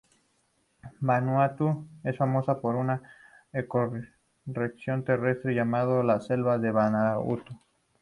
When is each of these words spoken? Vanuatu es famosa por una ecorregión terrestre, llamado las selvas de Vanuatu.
Vanuatu 1.01 1.83
es 2.03 2.17
famosa 2.17 2.59
por 2.59 2.75
una 2.75 3.03
ecorregión 3.53 5.03
terrestre, 5.05 5.53
llamado 5.53 6.01
las 6.01 6.25
selvas 6.25 6.59
de 6.59 6.71
Vanuatu. 6.71 7.55